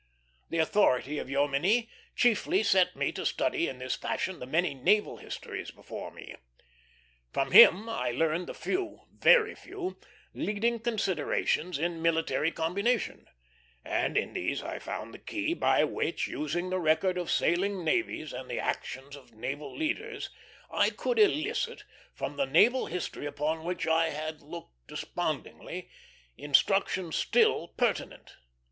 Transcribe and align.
The 0.49 0.57
authority 0.57 1.19
of 1.19 1.27
Jomini 1.29 1.87
chiefly 2.15 2.63
set 2.63 2.95
me 2.95 3.11
to 3.11 3.23
study 3.23 3.67
in 3.67 3.77
this 3.77 3.93
fashion 3.95 4.39
the 4.39 4.47
many 4.47 4.73
naval 4.73 5.17
histories 5.17 5.69
before 5.69 6.09
me. 6.09 6.33
From 7.31 7.51
him 7.51 7.87
I 7.87 8.09
learned 8.09 8.47
the 8.47 8.55
few, 8.55 9.01
very 9.15 9.53
few, 9.53 9.99
leading 10.33 10.79
considerations 10.79 11.77
in 11.77 12.01
military 12.01 12.49
combination; 12.49 13.27
and 13.85 14.17
in 14.17 14.33
these 14.33 14.63
I 14.63 14.79
found 14.79 15.13
the 15.13 15.19
key 15.19 15.53
by 15.53 15.83
which, 15.83 16.25
using 16.27 16.71
the 16.71 16.79
record 16.79 17.15
of 17.15 17.29
sailing 17.29 17.83
navies 17.85 18.33
and 18.33 18.49
the 18.49 18.59
actions 18.59 19.15
of 19.15 19.35
naval 19.35 19.71
leaders, 19.77 20.31
I 20.71 20.89
could 20.89 21.19
elicit, 21.19 21.83
from 22.15 22.37
the 22.37 22.45
naval 22.47 22.87
history 22.87 23.27
upon 23.27 23.63
which 23.63 23.85
I 23.85 24.09
had 24.09 24.41
looked 24.41 24.87
despondingly, 24.87 25.91
instruction 26.37 27.11
still 27.11 27.67
pertinent. 27.67 28.37